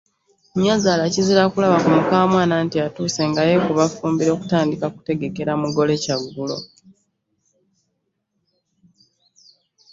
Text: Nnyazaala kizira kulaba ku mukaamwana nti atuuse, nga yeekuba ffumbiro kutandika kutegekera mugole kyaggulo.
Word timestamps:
Nnyazaala 0.53 1.03
kizira 1.13 1.43
kulaba 1.51 1.77
ku 1.83 1.89
mukaamwana 1.95 2.55
nti 2.65 2.77
atuuse, 2.85 3.21
nga 3.29 3.41
yeekuba 3.47 3.83
ffumbiro 3.91 4.33
kutandika 4.41 4.85
kutegekera 4.95 5.51
mugole 5.61 5.93
kyaggulo. 6.03 6.57